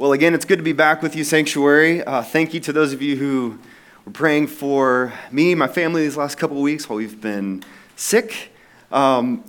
[0.00, 2.02] Well, again, it's good to be back with you, Sanctuary.
[2.02, 3.58] Uh, thank you to those of you who
[4.06, 7.62] were praying for me, my family, these last couple of weeks while we've been
[7.96, 8.50] sick.
[8.90, 9.44] Um,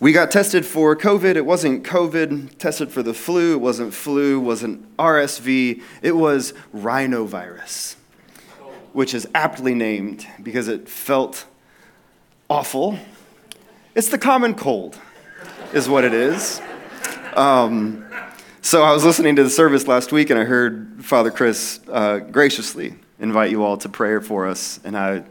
[0.00, 1.36] we got tested for COVID.
[1.36, 2.58] It wasn't COVID.
[2.58, 3.52] Tested for the flu.
[3.52, 4.40] It wasn't flu.
[4.40, 5.80] It wasn't RSV.
[6.02, 7.94] It was rhinovirus,
[8.94, 11.46] which is aptly named because it felt
[12.50, 12.98] awful.
[13.94, 14.98] It's the common cold,
[15.72, 16.60] is what it is.
[17.36, 18.04] Um,
[18.64, 22.20] so I was listening to the service last week and I heard Father Chris uh,
[22.20, 24.80] graciously invite you all to prayer for us.
[24.84, 25.22] And I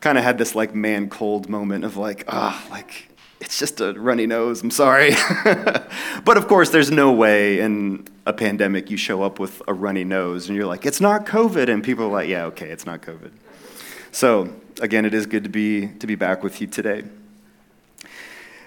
[0.00, 3.82] kind of had this like man cold moment of like, ah, oh, like it's just
[3.82, 4.62] a runny nose.
[4.62, 5.10] I'm sorry.
[6.24, 10.04] but of course, there's no way in a pandemic you show up with a runny
[10.04, 11.68] nose and you're like, it's not COVID.
[11.68, 13.32] And people are like, yeah, okay, it's not COVID.
[14.12, 14.48] So
[14.80, 17.04] again, it is good to be, to be back with you today.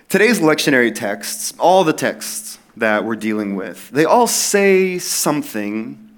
[0.10, 3.90] Today's lectionary texts, all the texts, that we're dealing with.
[3.92, 6.10] They all say something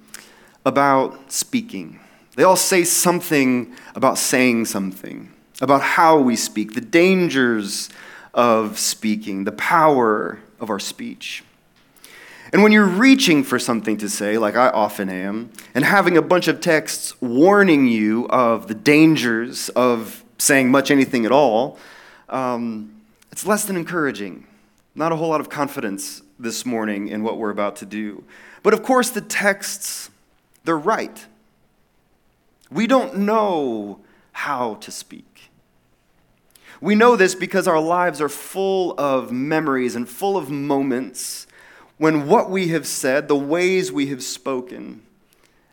[0.65, 1.99] about speaking.
[2.35, 7.89] They all say something about saying something, about how we speak, the dangers
[8.33, 11.43] of speaking, the power of our speech.
[12.51, 16.21] And when you're reaching for something to say, like I often am, and having a
[16.21, 21.77] bunch of texts warning you of the dangers of saying much anything at all,
[22.29, 23.01] um,
[23.31, 24.45] it's less than encouraging.
[24.95, 28.23] Not a whole lot of confidence this morning in what we're about to do.
[28.61, 30.09] But of course, the texts,
[30.63, 31.25] they're right.
[32.69, 33.99] We don't know
[34.31, 35.51] how to speak.
[36.81, 41.47] We know this because our lives are full of memories and full of moments
[41.97, 45.01] when what we have said, the ways we have spoken,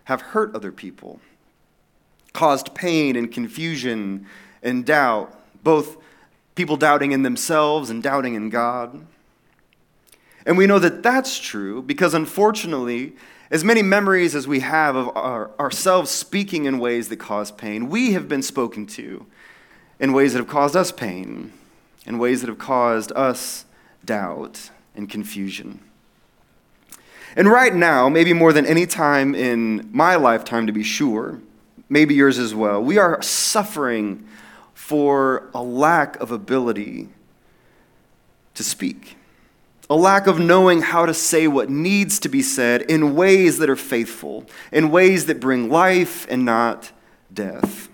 [0.04, 1.20] have hurt other people,
[2.32, 4.26] caused pain and confusion
[4.62, 5.96] and doubt, both
[6.54, 9.06] people doubting in themselves and doubting in God.
[10.46, 13.14] And we know that that's true because unfortunately,
[13.50, 17.88] as many memories as we have of our, ourselves speaking in ways that cause pain,
[17.88, 19.26] we have been spoken to
[19.98, 21.52] in ways that have caused us pain,
[22.06, 23.64] in ways that have caused us
[24.04, 25.80] doubt and confusion.
[27.36, 31.40] And right now, maybe more than any time in my lifetime to be sure,
[31.88, 34.26] maybe yours as well, we are suffering
[34.74, 37.08] for a lack of ability
[38.54, 39.16] to speak
[39.90, 43.68] a lack of knowing how to say what needs to be said in ways that
[43.68, 46.92] are faithful, in ways that bring life and not
[47.34, 47.88] death.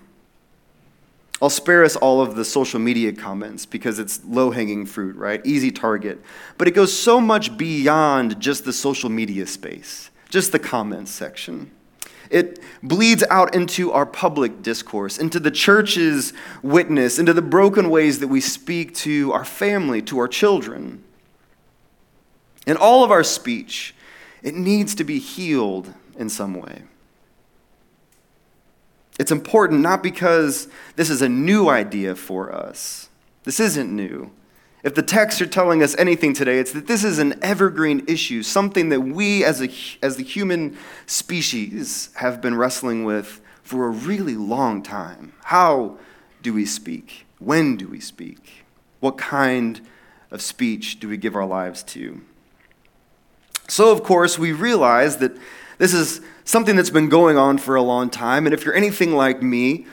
[1.40, 5.40] I'll spare us all of the social media comments because it's low hanging fruit, right?
[5.44, 6.20] Easy target.
[6.58, 11.70] But it goes so much beyond just the social media space, just the comments section.
[12.28, 18.18] It bleeds out into our public discourse, into the church's witness, into the broken ways
[18.18, 21.04] that we speak to our family, to our children.
[22.66, 23.94] In all of our speech,
[24.42, 26.82] it needs to be healed in some way.
[29.18, 33.08] It's important not because this is a new idea for us.
[33.44, 34.30] This isn't new.
[34.82, 38.42] If the texts are telling us anything today, it's that this is an evergreen issue,
[38.42, 39.68] something that we as, a,
[40.02, 40.76] as the human
[41.06, 45.32] species have been wrestling with for a really long time.
[45.44, 45.98] How
[46.42, 47.26] do we speak?
[47.38, 48.64] When do we speak?
[49.00, 49.80] What kind
[50.30, 52.20] of speech do we give our lives to?
[53.68, 55.36] So, of course, we realize that
[55.78, 58.46] this is something that's been going on for a long time.
[58.46, 59.86] And if you're anything like me,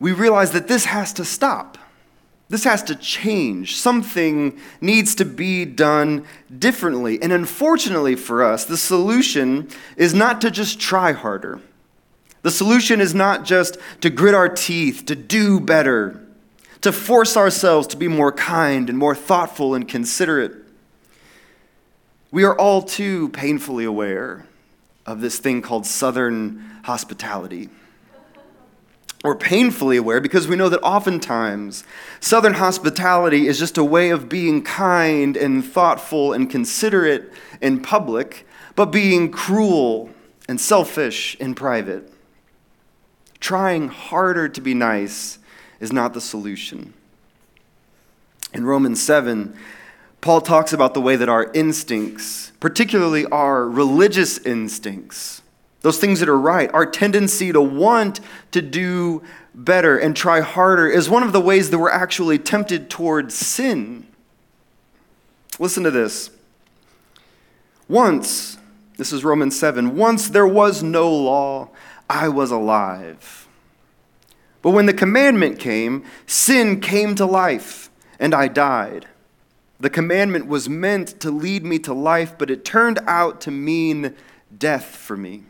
[0.00, 1.78] we realize that this has to stop.
[2.48, 3.76] This has to change.
[3.76, 6.24] Something needs to be done
[6.58, 7.20] differently.
[7.20, 11.60] And unfortunately for us, the solution is not to just try harder.
[12.42, 16.24] The solution is not just to grit our teeth, to do better,
[16.80, 20.52] to force ourselves to be more kind and more thoughtful and considerate.
[22.30, 24.46] We are all too painfully aware
[25.06, 27.70] of this thing called Southern hospitality.
[29.24, 31.84] We're painfully aware because we know that oftentimes
[32.20, 38.46] Southern hospitality is just a way of being kind and thoughtful and considerate in public,
[38.76, 40.10] but being cruel
[40.48, 42.12] and selfish in private.
[43.40, 45.38] Trying harder to be nice
[45.80, 46.92] is not the solution.
[48.52, 49.56] In Romans 7,
[50.20, 55.42] Paul talks about the way that our instincts, particularly our religious instincts,
[55.82, 58.20] those things that are right, our tendency to want
[58.50, 59.22] to do
[59.54, 64.06] better and try harder, is one of the ways that we're actually tempted towards sin.
[65.60, 66.30] Listen to this.
[67.88, 68.58] Once,
[68.96, 71.70] this is Romans 7, once there was no law,
[72.10, 73.48] I was alive.
[74.62, 79.06] But when the commandment came, sin came to life, and I died.
[79.80, 84.14] The commandment was meant to lead me to life, but it turned out to mean
[84.56, 85.44] death for me.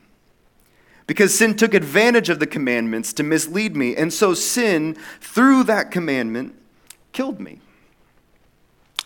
[1.06, 5.90] Because sin took advantage of the commandments to mislead me, and so sin, through that
[5.90, 6.54] commandment,
[7.12, 7.60] killed me.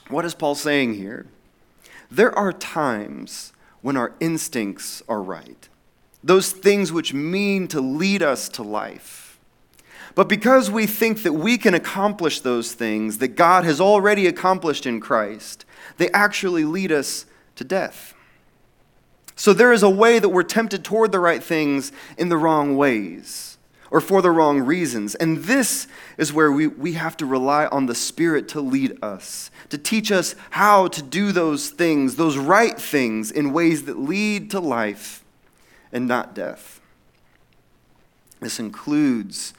[0.08, 1.26] What is Paul saying here?
[2.10, 5.68] There are times when our instincts are right,
[6.24, 9.21] those things which mean to lead us to life.
[10.14, 14.86] But because we think that we can accomplish those things that God has already accomplished
[14.86, 15.64] in Christ,
[15.96, 17.24] they actually lead us
[17.56, 18.14] to death.
[19.36, 22.76] So there is a way that we're tempted toward the right things in the wrong
[22.76, 23.56] ways
[23.90, 25.14] or for the wrong reasons.
[25.14, 25.86] And this
[26.16, 30.10] is where we, we have to rely on the Spirit to lead us, to teach
[30.10, 35.24] us how to do those things, those right things, in ways that lead to life
[35.92, 36.80] and not death.
[38.40, 39.52] This includes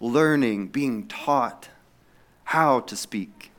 [0.00, 1.68] learning, being taught
[2.44, 3.50] how to speak.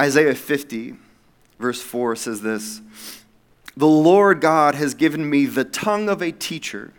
[0.00, 0.94] Isaiah 50,
[1.58, 2.80] verse 4 says this
[3.76, 6.92] The Lord God has given me the tongue of a teacher,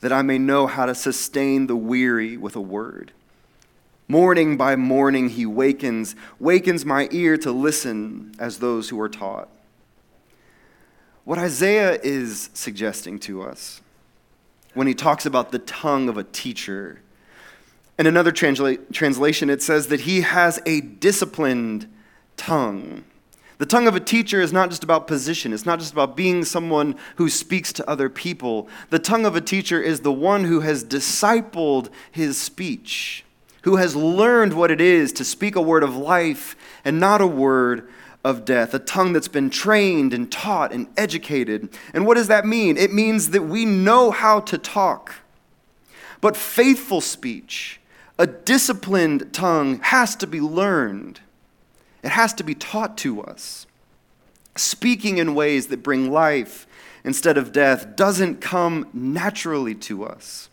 [0.00, 3.12] that I may know how to sustain the weary with a word.
[4.06, 9.48] Morning by morning he wakens, wakens my ear to listen as those who are taught.
[11.24, 13.82] What Isaiah is suggesting to us
[14.74, 17.00] when he talks about the tongue of a teacher,
[17.98, 21.92] in another transla- translation, it says that he has a disciplined
[22.36, 23.04] tongue.
[23.58, 26.44] The tongue of a teacher is not just about position, it's not just about being
[26.44, 28.68] someone who speaks to other people.
[28.90, 33.24] The tongue of a teacher is the one who has discipled his speech,
[33.62, 36.54] who has learned what it is to speak a word of life
[36.84, 37.88] and not a word
[38.28, 41.70] of death, a tongue that's been trained and taught and educated.
[41.94, 42.76] And what does that mean?
[42.76, 45.14] It means that we know how to talk.
[46.20, 47.80] But faithful speech,
[48.18, 51.20] a disciplined tongue, has to be learned.
[52.02, 53.66] It has to be taught to us.
[54.56, 56.66] Speaking in ways that bring life
[57.04, 60.50] instead of death doesn't come naturally to us.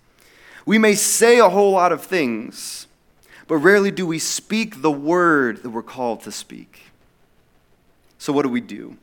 [0.66, 2.88] We may say a whole lot of things,
[3.48, 6.85] but rarely do we speak the word that we're called to speak.
[8.26, 8.98] So, what do we do?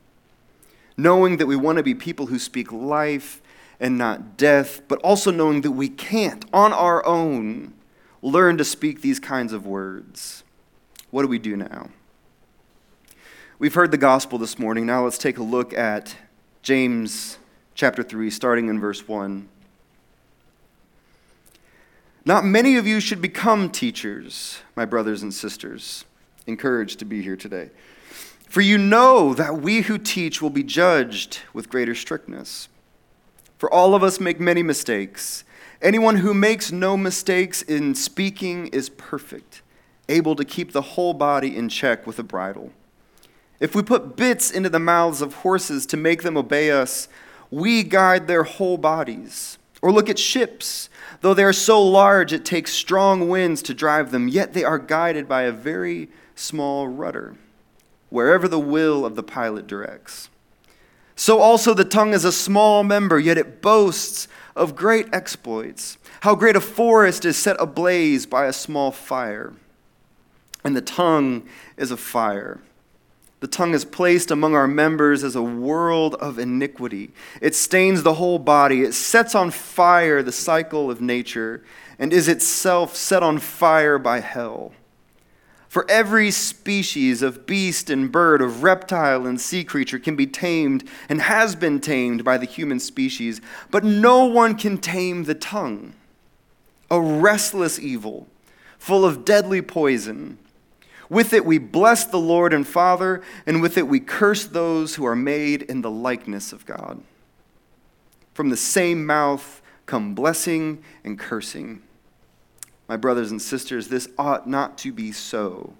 [0.97, 3.41] Knowing that we want to be people who speak life
[3.79, 7.73] and not death, but also knowing that we can't, on our own,
[8.21, 10.43] learn to speak these kinds of words.
[11.09, 11.87] What do we do now?
[13.59, 14.85] We've heard the gospel this morning.
[14.85, 16.17] Now let's take a look at
[16.61, 17.37] James
[17.75, 19.47] chapter 3, starting in verse 1.
[22.25, 26.03] Not many of you should become teachers, my brothers and sisters.
[26.45, 27.69] Encouraged to be here today.
[28.53, 32.69] For you know that we who teach will be judged with greater strictness.
[33.57, 35.43] For all of us make many mistakes.
[35.81, 39.63] Anyone who makes no mistakes in speaking is perfect,
[40.07, 42.71] able to keep the whole body in check with a bridle.
[43.59, 47.07] If we put bits into the mouths of horses to make them obey us,
[47.49, 49.57] we guide their whole bodies.
[49.81, 50.89] Or look at ships.
[51.21, 54.77] Though they are so large it takes strong winds to drive them, yet they are
[54.77, 57.33] guided by a very small rudder,
[58.13, 60.29] wherever the will of the pilot directs.
[61.15, 65.97] So also the tongue is a small member, yet it boasts of great exploits.
[66.21, 69.53] How great a forest is set ablaze by a small fire.
[70.63, 72.61] And the tongue is a fire
[73.43, 77.11] the tongue is placed among our members as a world of iniquity.
[77.41, 78.83] It stains the whole body.
[78.83, 81.61] It sets on fire the cycle of nature
[81.99, 84.71] and is itself set on fire by hell.
[85.73, 90.87] For every species of beast and bird, of reptile and sea creature can be tamed
[91.09, 95.95] and has been tamed by the human species, but no one can tame the tongue.
[96.91, 98.27] A restless evil,
[98.77, 100.37] full of deadly poison.
[101.09, 105.07] With it we bless the Lord and Father, and with it we curse those who
[105.07, 107.01] are made in the likeness of God.
[108.35, 111.81] From the same mouth come blessing and cursing.
[112.87, 115.73] My brothers and sisters, this ought not to be so.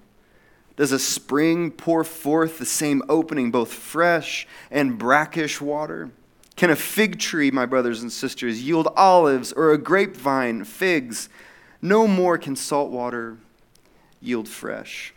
[0.75, 6.11] Does a spring pour forth the same opening, both fresh and brackish water?
[6.55, 11.29] Can a fig tree, my brothers and sisters, yield olives or a grapevine figs?
[11.81, 13.37] No more can salt water
[14.21, 15.13] yield fresh.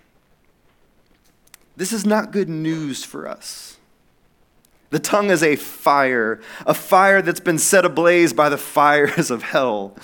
[1.77, 3.77] This is not good news for us.
[4.91, 9.43] The tongue is a fire, a fire that's been set ablaze by the fires of
[9.43, 9.97] hell.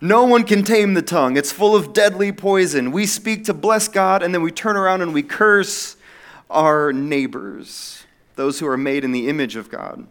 [0.00, 1.36] No one can tame the tongue.
[1.36, 2.92] It's full of deadly poison.
[2.92, 5.96] We speak to bless God, and then we turn around and we curse
[6.50, 10.06] our neighbors, those who are made in the image of God.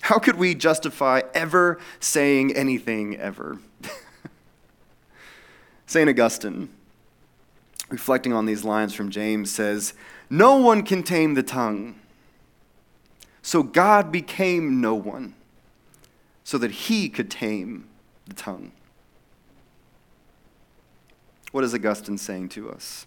[0.00, 3.58] How could we justify ever saying anything ever?
[5.86, 6.08] St.
[6.08, 6.70] Augustine
[7.88, 9.94] reflecting on these lines from James, says,
[10.28, 11.96] No one can tame the tongue.
[13.42, 15.34] So God became no one
[16.42, 17.86] so that he could tame
[18.26, 18.72] the tongue.
[21.52, 23.06] What is Augustine saying to us?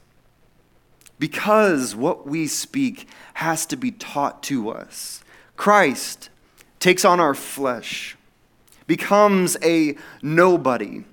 [1.20, 5.24] Because what we speak has to be taught to us.
[5.58, 6.30] Christ
[6.80, 8.16] takes on our flesh,
[8.88, 11.04] becomes a nobody,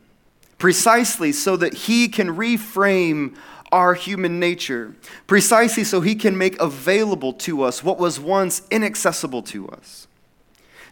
[0.58, 3.36] precisely so that he can reframe
[3.72, 4.94] our human nature,
[5.26, 10.06] precisely so he can make available to us what was once inaccessible to us.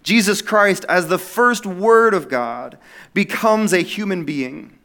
[0.05, 2.79] Jesus Christ, as the first Word of God,
[3.13, 4.79] becomes a human being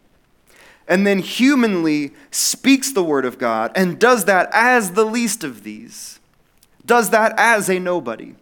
[0.89, 5.63] and then humanly speaks the Word of God and does that as the least of
[5.63, 6.19] these,
[6.83, 8.33] does that as a nobody.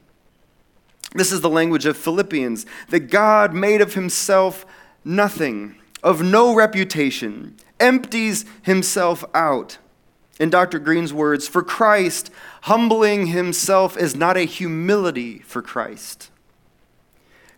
[1.13, 4.65] This is the language of Philippians that God made of himself
[5.03, 9.77] nothing, of no reputation, empties himself out.
[10.39, 10.79] In Dr.
[10.79, 12.29] Green's words, for Christ,
[12.63, 16.29] humbling himself is not a humility for Christ.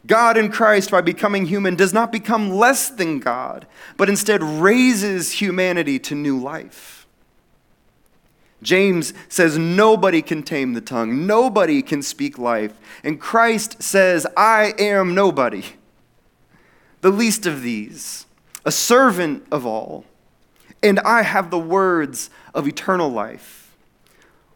[0.06, 5.34] God in Christ, by becoming human, does not become less than God, but instead raises
[5.34, 7.06] humanity to new life.
[8.62, 12.74] James says nobody can tame the tongue, nobody can speak life.
[13.04, 15.64] And Christ says, I am nobody,
[17.02, 18.26] the least of these,
[18.66, 20.06] a servant of all,
[20.82, 23.76] and I have the words of eternal life.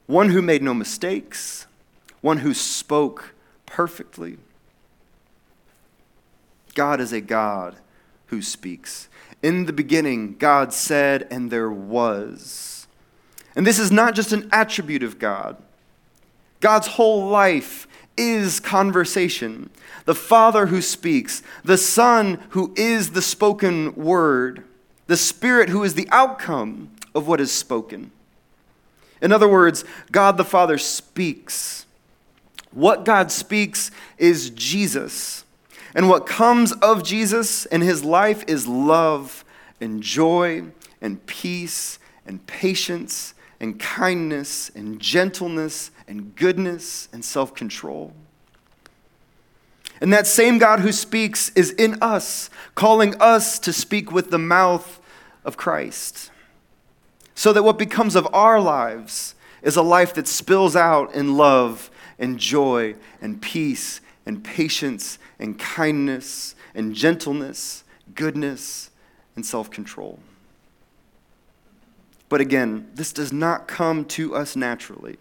[0.06, 1.66] One who made no mistakes,
[2.22, 3.34] one who spoke
[3.66, 4.38] perfectly.
[6.76, 7.78] God is a God
[8.28, 9.08] who speaks.
[9.42, 12.88] In the beginning, God said, and there was.
[13.56, 15.58] And this is not just an attribute of God.
[16.60, 17.88] God's whole life
[18.18, 19.70] is conversation.
[20.06, 24.64] The Father who speaks, the Son who is the spoken word,
[25.08, 28.12] the Spirit who is the outcome of what is spoken.
[29.22, 31.86] In other words, God the Father speaks.
[32.72, 35.46] What God speaks is Jesus.
[35.96, 39.46] And what comes of Jesus and his life is love
[39.80, 40.64] and joy
[41.02, 48.14] and peace and patience and kindness and gentleness and goodness and self control.
[50.02, 54.40] And that same God who speaks is in us, calling us to speak with the
[54.40, 55.00] mouth
[55.46, 56.32] of Christ.
[57.36, 61.90] So that what becomes of our lives is a life that spills out in love
[62.20, 67.84] and joy and peace and patience and kindness and gentleness,
[68.16, 68.90] goodness,
[69.36, 70.20] and self control.
[72.30, 75.18] But again, this does not come to us naturally.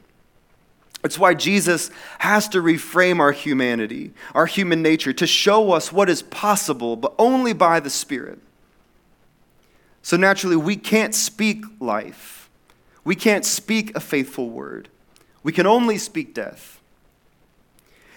[1.05, 6.09] It's why Jesus has to reframe our humanity, our human nature, to show us what
[6.09, 8.39] is possible, but only by the Spirit.
[10.03, 12.49] So naturally, we can't speak life.
[13.05, 14.89] We can't speak a faithful word.
[15.43, 16.81] We can only speak death.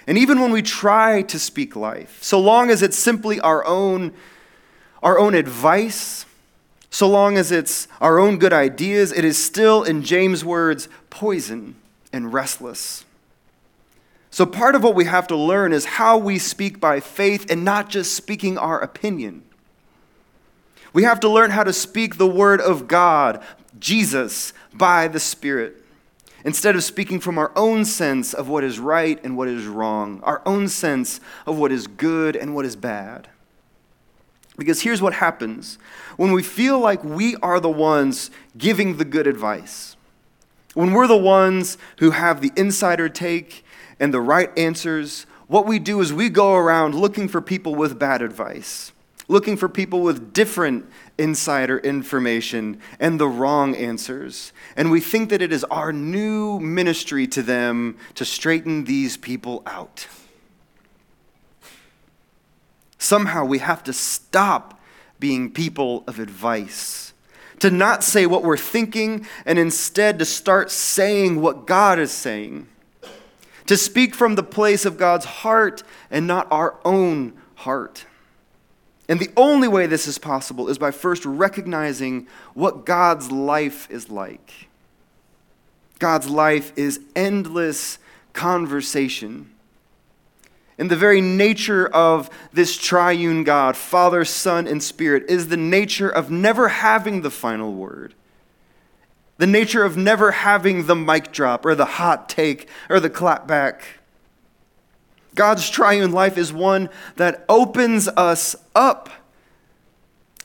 [0.08, 4.14] And even when we try to speak life, so long as it's simply our own,
[5.02, 6.26] our own advice,
[6.92, 11.76] so long as it's our own good ideas, it is still, in James' words, poison
[12.14, 13.04] and restless.
[14.30, 17.64] So, part of what we have to learn is how we speak by faith and
[17.64, 19.44] not just speaking our opinion.
[20.94, 23.44] We have to learn how to speak the word of God,
[23.80, 25.85] Jesus, by the Spirit
[26.46, 30.22] instead of speaking from our own sense of what is right and what is wrong,
[30.24, 33.28] our own sense of what is good and what is bad.
[34.56, 35.78] Because here's what happens
[36.16, 39.98] when we feel like we are the ones giving the good advice,
[40.76, 43.66] when we're the ones who have the insider take
[44.00, 48.00] and the right answers, what we do is we go around looking for people with
[48.00, 48.92] bad advice
[49.28, 50.86] looking for people with different
[51.18, 54.52] insider information and the wrong answers.
[54.76, 59.64] And we think that it is our new ministry to them to straighten these people
[59.66, 60.08] out.
[62.98, 64.80] Somehow we have to stop
[65.20, 67.14] being people of advice,
[67.60, 72.68] to not say what we're thinking, and instead to start saying what God is saying,
[73.68, 78.06] to speak from the place of God's heart and not our own heart.
[79.08, 84.10] And the only way this is possible is by first recognizing what God's life is
[84.10, 84.68] like.
[86.00, 88.00] God's life is endless
[88.34, 89.52] conversation.
[90.78, 96.10] And the very nature of this triune God, Father, Son, and Spirit, is the nature
[96.10, 98.14] of never having the final word.
[99.38, 103.48] The nature of never having the mic drop or the hot take or the clap
[103.48, 103.95] back.
[105.36, 109.10] God's triune life is one that opens us up.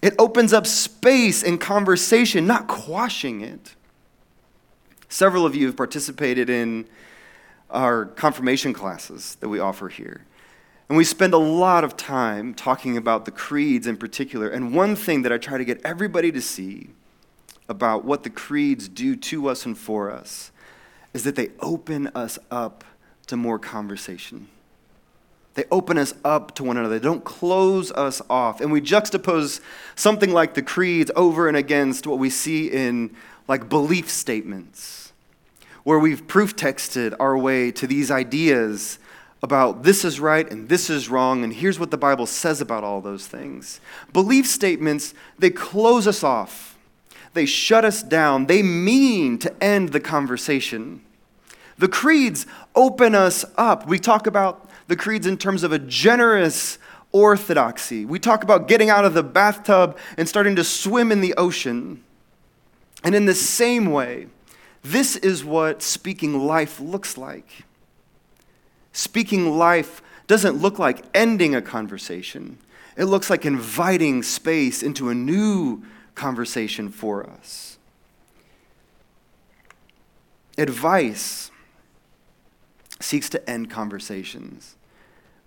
[0.02, 3.74] It opens up space and conversation, not quashing it.
[5.08, 6.88] Several of you have participated in
[7.68, 10.24] our confirmation classes that we offer here.
[10.88, 14.48] And we spend a lot of time talking about the creeds in particular.
[14.48, 16.90] And one thing that I try to get everybody to see
[17.68, 20.50] about what the creeds do to us and for us
[21.14, 22.82] is that they open us up
[23.28, 24.48] to more conversation.
[25.54, 26.98] They open us up to one another.
[26.98, 28.60] They don't close us off.
[28.60, 29.60] And we juxtapose
[29.96, 33.14] something like the creeds over and against what we see in
[33.48, 35.12] like belief statements,
[35.82, 38.98] where we've proof texted our way to these ideas
[39.42, 42.84] about this is right and this is wrong, and here's what the Bible says about
[42.84, 43.80] all those things.
[44.12, 46.78] Belief statements, they close us off,
[47.32, 51.02] they shut us down, they mean to end the conversation.
[51.78, 53.86] The creeds open us up.
[53.86, 56.76] We talk about the creeds in terms of a generous
[57.12, 58.04] orthodoxy.
[58.04, 62.02] We talk about getting out of the bathtub and starting to swim in the ocean.
[63.04, 64.26] And in the same way,
[64.82, 67.62] this is what speaking life looks like.
[68.92, 72.58] Speaking life doesn't look like ending a conversation,
[72.96, 75.84] it looks like inviting space into a new
[76.16, 77.78] conversation for us.
[80.58, 81.52] Advice
[82.98, 84.74] seeks to end conversations.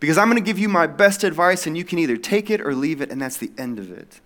[0.03, 2.59] Because I'm going to give you my best advice, and you can either take it
[2.59, 4.19] or leave it, and that's the end of it.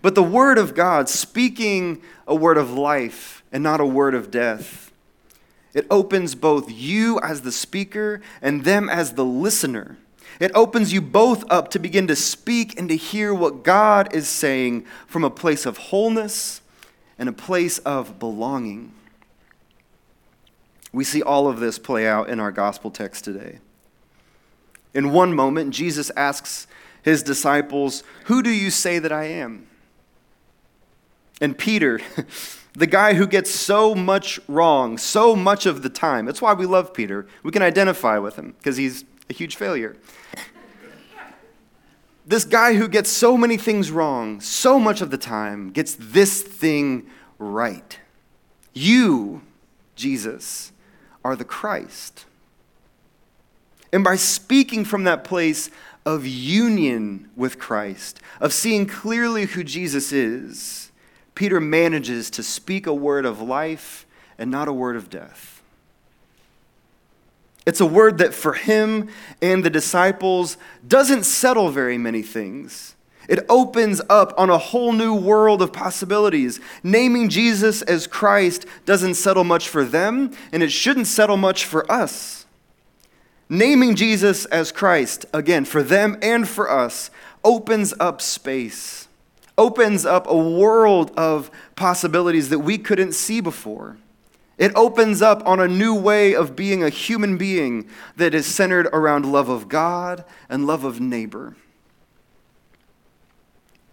[0.00, 4.30] But the Word of God, speaking a word of life and not a word of
[4.30, 4.90] death,
[5.74, 9.98] it opens both you as the speaker and them as the listener.
[10.40, 14.28] It opens you both up to begin to speak and to hear what God is
[14.28, 16.62] saying from a place of wholeness
[17.18, 18.94] and a place of belonging.
[20.90, 23.58] We see all of this play out in our gospel text today.
[24.94, 26.66] In one moment, Jesus asks
[27.02, 29.66] his disciples, Who do you say that I am?
[31.40, 32.00] And Peter,
[32.74, 36.66] the guy who gets so much wrong so much of the time, that's why we
[36.66, 37.26] love Peter.
[37.42, 39.96] We can identify with him because he's a huge failure.
[42.26, 46.42] this guy who gets so many things wrong so much of the time gets this
[46.42, 47.06] thing
[47.38, 47.98] right.
[48.72, 49.42] You,
[49.96, 50.72] Jesus,
[51.24, 52.26] are the Christ
[53.92, 55.70] and by speaking from that place
[56.04, 60.90] of union with Christ, of seeing clearly who Jesus is,
[61.34, 64.06] Peter manages to speak a word of life
[64.38, 65.62] and not a word of death.
[67.64, 69.08] It's a word that for him
[69.40, 72.96] and the disciples doesn't settle very many things.
[73.28, 76.58] It opens up on a whole new world of possibilities.
[76.82, 81.90] Naming Jesus as Christ doesn't settle much for them, and it shouldn't settle much for
[81.90, 82.41] us.
[83.52, 87.10] Naming Jesus as Christ, again, for them and for us,
[87.44, 89.08] opens up space,
[89.58, 93.98] opens up a world of possibilities that we couldn't see before.
[94.56, 98.86] It opens up on a new way of being a human being that is centered
[98.86, 101.54] around love of God and love of neighbor.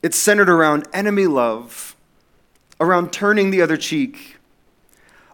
[0.02, 1.98] It's centered around enemy love,
[2.80, 4.38] around turning the other cheek,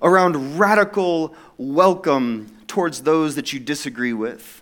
[0.02, 4.62] around radical welcome towards those that you disagree with,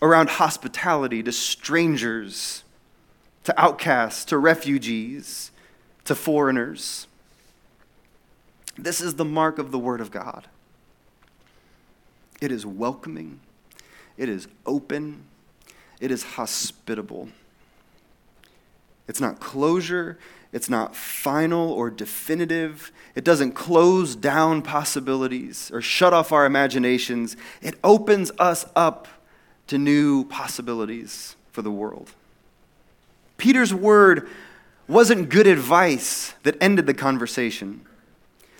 [0.00, 2.62] around hospitality to strangers,
[3.44, 5.50] to outcasts, to refugees,
[6.04, 7.06] to foreigners.
[8.76, 10.46] This is the mark of the Word of God.
[12.40, 13.40] It is welcoming,
[14.16, 15.24] it is open,
[16.00, 17.28] it is hospitable.
[19.08, 20.18] It's not closure,
[20.52, 22.90] it's not final or definitive.
[23.14, 27.36] It doesn't close down possibilities or shut off our imaginations.
[27.60, 29.08] It opens us up
[29.66, 32.12] to new possibilities for the world.
[33.36, 34.28] Peter's word
[34.88, 37.82] wasn't good advice that ended the conversation.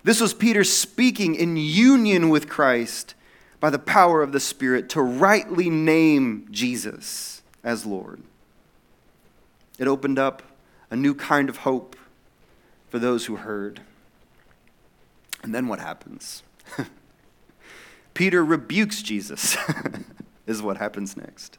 [0.05, 3.15] This was Peter speaking in union with Christ
[3.61, 8.23] by the power of the Spirit to rightly name Jesus as Lord.
[9.79, 10.43] It opened up
[10.91, 11.97] a new kind of hope
[12.89, 13.81] for those who heard.
[15.43, 16.43] And then what happens?
[18.15, 19.57] Peter rebukes Jesus,
[20.47, 21.59] is what happens next.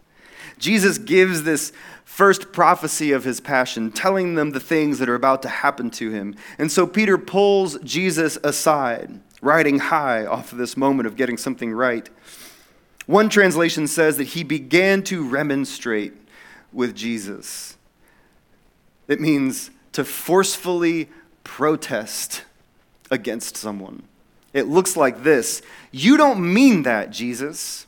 [0.58, 1.72] Jesus gives this
[2.04, 6.10] first prophecy of his passion, telling them the things that are about to happen to
[6.12, 6.36] him.
[6.58, 11.72] And so Peter pulls Jesus aside, riding high off of this moment of getting something
[11.72, 12.10] right.
[13.06, 16.14] One translation says that he began to remonstrate
[16.72, 17.78] with Jesus.
[19.10, 21.10] It means to forcefully
[21.44, 22.44] protest
[23.12, 24.04] against someone.
[24.54, 27.86] It looks like this You don't mean that, Jesus.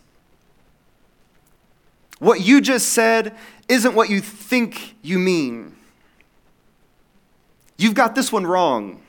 [2.19, 3.35] What you just said
[3.67, 5.75] isn't what you think you mean.
[7.77, 9.01] You've got this one wrong.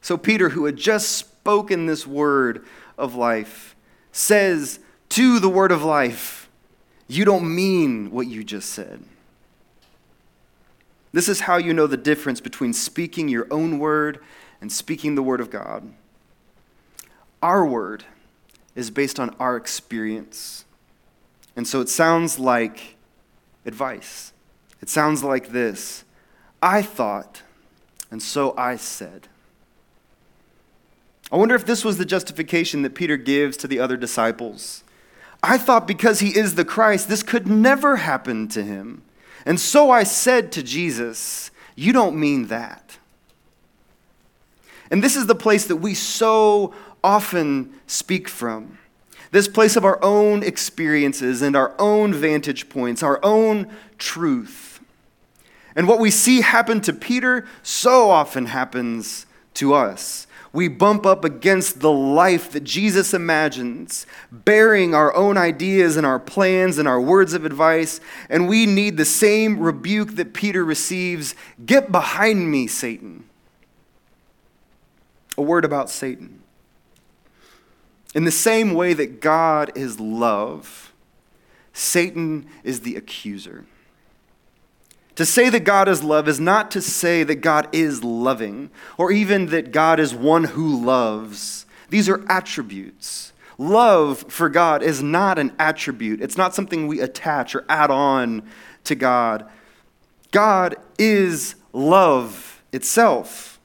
[0.00, 2.64] So Peter, who had just spoken this word
[2.98, 3.76] of life,
[4.10, 6.48] says to the word of life,
[7.06, 9.04] You don't mean what you just said.
[11.14, 14.18] This is how you know the difference between speaking your own word
[14.60, 15.94] and speaking the word of God.
[17.40, 18.02] Our word
[18.74, 20.64] is based on our experience.
[21.54, 22.96] And so it sounds like
[23.64, 24.32] advice.
[24.82, 26.02] It sounds like this
[26.60, 27.42] I thought,
[28.10, 29.28] and so I said.
[31.30, 34.82] I wonder if this was the justification that Peter gives to the other disciples.
[35.44, 39.02] I thought because he is the Christ, this could never happen to him.
[39.46, 42.98] And so I said to Jesus, You don't mean that.
[44.90, 48.78] And this is the place that we so often speak from.
[49.30, 54.80] This place of our own experiences and our own vantage points, our own truth.
[55.74, 61.24] And what we see happen to Peter so often happens to us we bump up
[61.24, 67.00] against the life that Jesus imagines, bearing our own ideas and our plans and our
[67.00, 71.34] words of advice, and we need the same rebuke that Peter receives
[71.66, 73.24] Get behind me, Satan.
[75.36, 76.40] A word about Satan.
[78.14, 80.92] In the same way that God is love,
[81.72, 83.64] Satan is the accuser.
[85.16, 89.12] To say that God is love is not to say that God is loving or
[89.12, 91.66] even that God is one who loves.
[91.90, 93.32] These are attributes.
[93.56, 98.42] Love for God is not an attribute, it's not something we attach or add on
[98.82, 99.48] to God.
[100.32, 103.60] God is love itself.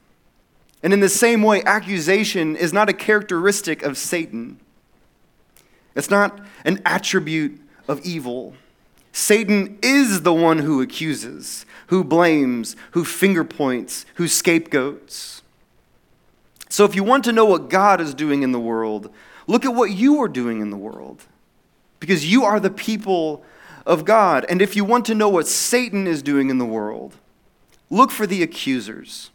[0.82, 4.60] And in the same way, accusation is not a characteristic of Satan.
[5.94, 8.54] It's not an attribute of evil.
[9.12, 15.42] Satan is the one who accuses, who blames, who finger points, who scapegoats.
[16.68, 19.12] So if you want to know what God is doing in the world,
[19.48, 21.24] look at what you are doing in the world.
[21.98, 23.42] Because you are the people
[23.84, 24.46] of God.
[24.48, 27.16] And if you want to know what Satan is doing in the world,
[27.90, 29.30] look for the accusers.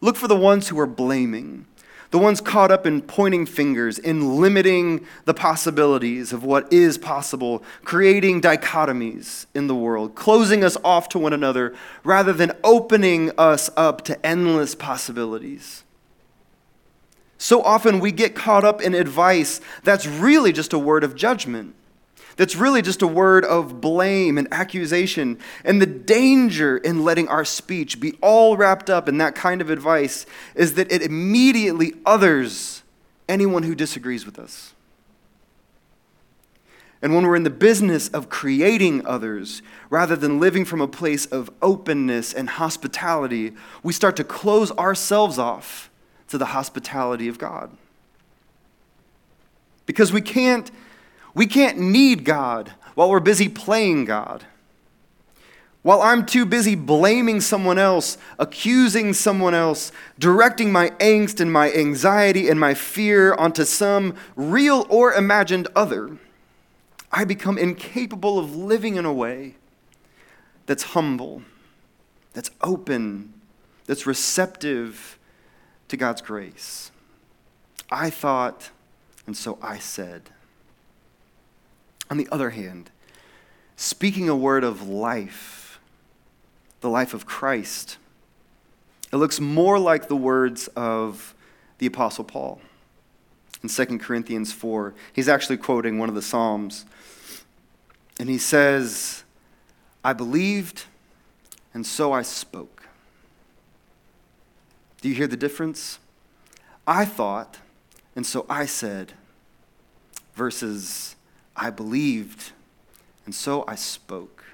[0.00, 1.66] Look for the ones who are blaming
[2.10, 7.62] the ones caught up in pointing fingers, in limiting the possibilities of what is possible,
[7.84, 13.68] creating dichotomies in the world, closing us off to one another rather than opening us
[13.76, 15.84] up to endless possibilities.
[17.36, 21.74] So often we get caught up in advice that's really just a word of judgment
[22.38, 25.38] that's really just a word of blame and accusation.
[25.64, 29.70] And the danger in letting our speech be all wrapped up in that kind of
[29.70, 30.24] advice
[30.54, 32.84] is that it immediately others
[33.28, 34.72] anyone who disagrees with us.
[37.02, 41.26] And when we're in the business of creating others, rather than living from a place
[41.26, 45.90] of openness and hospitality, we start to close ourselves off
[46.28, 47.76] to the hospitality of God.
[49.86, 50.70] Because we can't
[51.34, 54.44] we can't need God while we're busy playing God.
[55.82, 61.72] While I'm too busy blaming someone else, accusing someone else, directing my angst and my
[61.72, 66.18] anxiety and my fear onto some real or imagined other,
[67.10, 69.54] I become incapable of living in a way
[70.66, 71.42] that's humble,
[72.34, 73.32] that's open,
[73.86, 75.18] that's receptive
[75.88, 76.90] to God's grace.
[77.90, 78.70] I thought,
[79.26, 80.30] and so I said.
[82.10, 82.90] On the other hand,
[83.76, 85.80] speaking a word of life,
[86.80, 87.98] the life of Christ,
[89.12, 91.34] it looks more like the words of
[91.78, 92.60] the Apostle Paul
[93.62, 94.94] in 2 Corinthians 4.
[95.12, 96.84] He's actually quoting one of the Psalms.
[98.20, 99.24] And he says,
[100.04, 100.84] I believed,
[101.72, 102.88] and so I spoke.
[105.00, 105.98] Do you hear the difference?
[106.86, 107.58] I thought,
[108.16, 109.12] and so I said,
[110.34, 111.14] versus
[111.58, 112.52] I believed,
[113.26, 114.44] and so I spoke.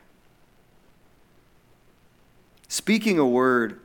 [2.66, 3.78] Speaking a word,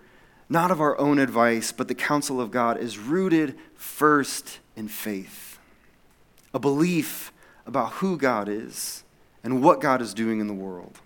[0.47, 5.59] not of our own advice, but the counsel of God, is rooted first in faith,
[6.53, 7.31] a belief
[7.67, 9.03] about who God is
[9.43, 10.99] and what God is doing in the world.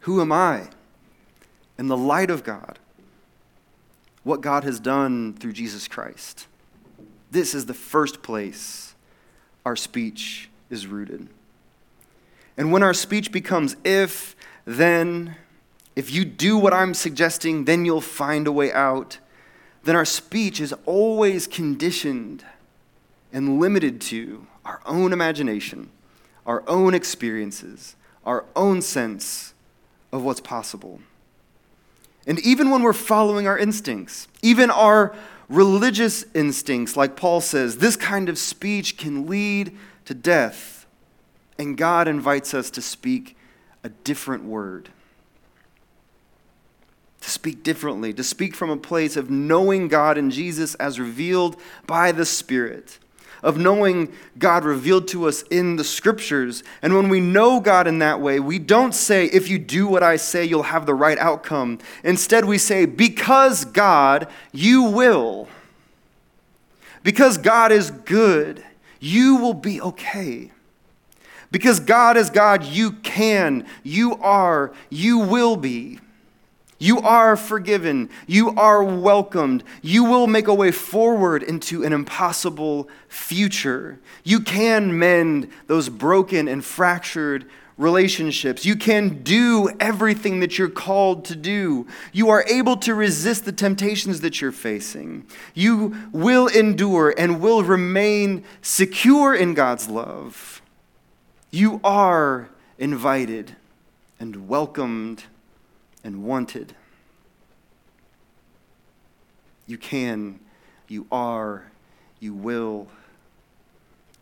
[0.00, 0.68] Who am I?
[1.78, 2.78] In the light of God,
[4.24, 6.46] what God has done through Jesus Christ.
[7.30, 8.91] This is the first place
[9.64, 11.28] our speech is rooted.
[12.56, 15.36] And when our speech becomes if, then,
[15.96, 19.18] if you do what I'm suggesting, then you'll find a way out,
[19.84, 22.44] then our speech is always conditioned
[23.32, 25.90] and limited to our own imagination,
[26.46, 29.54] our own experiences, our own sense
[30.12, 31.00] of what's possible.
[32.26, 35.16] And even when we're following our instincts, even our
[35.48, 40.86] religious instincts, like Paul says, this kind of speech can lead to death.
[41.58, 43.36] And God invites us to speak
[43.84, 44.88] a different word.
[47.20, 51.56] To speak differently, to speak from a place of knowing God and Jesus as revealed
[51.86, 52.98] by the Spirit
[53.42, 56.62] of knowing God revealed to us in the scriptures.
[56.80, 60.02] And when we know God in that way, we don't say, if you do what
[60.02, 61.78] I say, you'll have the right outcome.
[62.04, 65.48] Instead, we say, because God, you will.
[67.02, 68.64] Because God is good,
[69.00, 70.52] you will be okay.
[71.50, 75.98] Because God is God, you can, you are, you will be.
[76.82, 78.10] You are forgiven.
[78.26, 79.62] You are welcomed.
[79.82, 84.00] You will make a way forward into an impossible future.
[84.24, 88.66] You can mend those broken and fractured relationships.
[88.66, 91.86] You can do everything that you're called to do.
[92.10, 95.24] You are able to resist the temptations that you're facing.
[95.54, 100.60] You will endure and will remain secure in God's love.
[101.52, 103.54] You are invited
[104.18, 105.26] and welcomed
[106.04, 106.74] and wanted.
[109.66, 110.40] You can,
[110.88, 111.64] you are,
[112.20, 112.88] you will.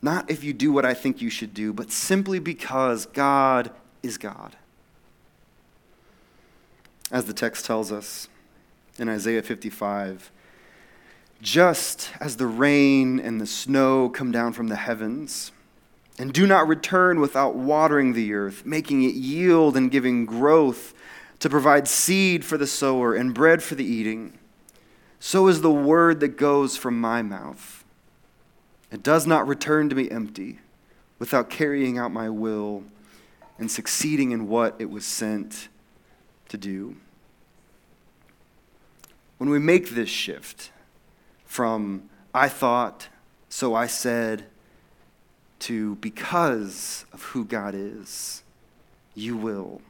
[0.02, 3.70] Not if you do what I think you should do, but simply because God
[4.02, 4.56] is God.
[7.10, 8.28] As the text tells us
[8.98, 10.30] in Isaiah 55,
[11.42, 15.52] just as the rain and the snow come down from the heavens,
[16.18, 20.92] and do not return without watering the earth, making it yield and giving growth
[21.40, 24.38] to provide seed for the sower and bread for the eating.
[25.18, 27.84] So is the word that goes from my mouth.
[28.90, 30.58] It does not return to me empty
[31.18, 32.84] without carrying out my will
[33.58, 35.68] and succeeding in what it was sent
[36.48, 36.96] to do.
[39.38, 40.70] When we make this shift
[41.44, 43.08] from I thought,
[43.48, 44.44] so I said,
[45.60, 48.42] to because of who God is,
[49.14, 49.82] you will.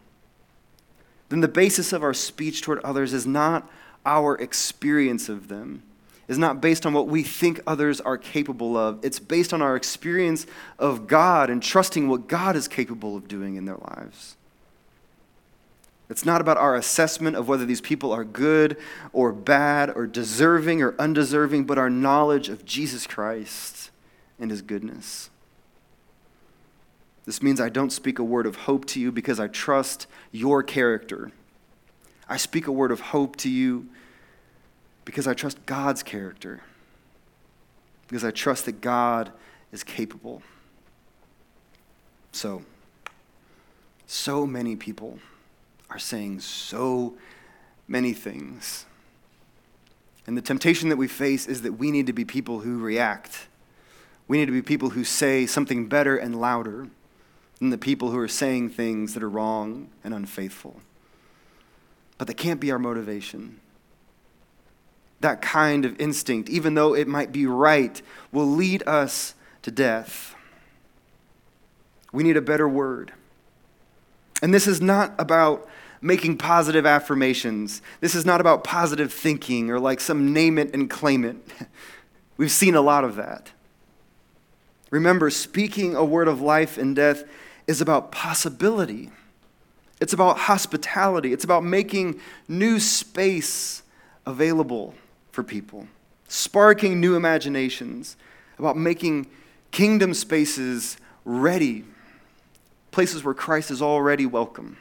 [1.31, 3.71] Then the basis of our speech toward others is not
[4.05, 5.83] our experience of them,
[6.29, 9.03] is not based on what we think others are capable of.
[9.05, 10.47] It's based on our experience
[10.79, 14.37] of God and trusting what God is capable of doing in their lives.
[16.09, 18.77] It's not about our assessment of whether these people are good
[19.13, 23.91] or bad or deserving or undeserving, but our knowledge of Jesus Christ
[24.41, 25.31] and his goodness.
[27.27, 30.63] This means I don't speak a word of hope to you because I trust your
[30.63, 31.31] character.
[32.29, 33.89] I speak a word of hope to you
[35.05, 36.61] because I trust God's character,
[38.07, 39.33] because I trust that God
[39.73, 40.43] is capable.
[42.33, 42.63] So,
[44.07, 45.19] so many people
[45.91, 47.15] are saying so
[47.89, 48.87] many things.
[50.27, 53.49] And the temptation that we face is that we need to be people who react.
[54.29, 56.87] We need to be people who say something better and louder
[57.61, 60.81] than the people who are saying things that are wrong and unfaithful.
[62.19, 63.61] But that can't be our motivation.
[65.21, 68.01] That kind of instinct, even though it might be right,
[68.33, 70.35] will lead us to death.
[72.13, 73.13] We need a better word.
[74.43, 75.69] And this is not about
[76.01, 77.83] making positive affirmations.
[78.01, 81.37] This is not about positive thinking or like some name it and claim it.
[82.39, 83.51] We've seen a lot of that.
[84.91, 87.25] Remember, speaking a word of life and death
[87.71, 89.11] is about possibility.
[90.01, 91.33] It's about hospitality.
[91.33, 93.83] It's about making new space
[94.27, 94.95] available
[95.31, 95.87] for people,
[96.27, 98.17] sparking new imaginations,
[98.59, 99.29] about making
[99.71, 101.85] kingdom spaces ready,
[102.91, 104.77] places where Christ is already welcome,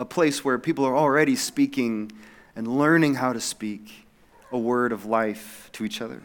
[0.00, 2.10] a place where people are already speaking
[2.56, 4.06] and learning how to speak
[4.50, 6.20] a word of life to each other.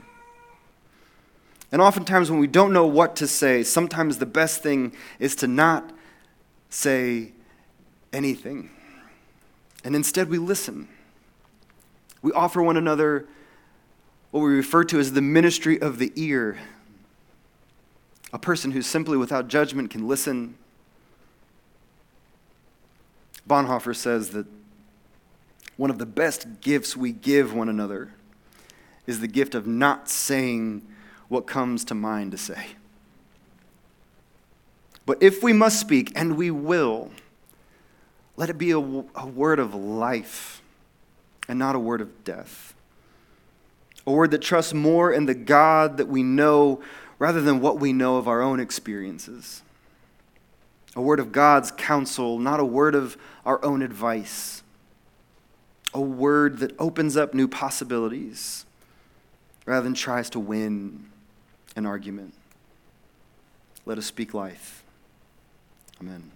[1.73, 5.47] And oftentimes, when we don't know what to say, sometimes the best thing is to
[5.47, 5.91] not
[6.69, 7.31] say
[8.13, 8.69] anything.
[9.83, 10.87] And instead, we listen.
[12.21, 13.27] We offer one another
[14.29, 16.59] what we refer to as the ministry of the ear.
[18.31, 20.55] A person who simply, without judgment, can listen.
[23.49, 24.45] Bonhoeffer says that
[25.77, 28.13] one of the best gifts we give one another
[29.07, 30.83] is the gift of not saying
[31.33, 32.67] what comes to mind to say.
[35.05, 37.11] But if we must speak, and we will,
[38.37, 40.61] let it be a, a, word of life
[41.49, 42.73] and not a word of death.
[44.07, 46.81] A word that trusts more in the God that we know
[47.19, 49.61] rather than what we know of our own experiences.
[50.95, 54.61] A word of God's counsel, not a word of our own advice.
[55.95, 58.65] a word that opens up new possibilities
[59.67, 61.07] rather than tries to win
[61.75, 62.33] an argument.
[63.85, 64.83] Let us speak life.
[66.01, 66.32] Amen.